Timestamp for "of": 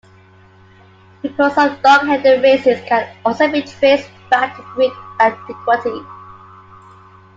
1.59-1.79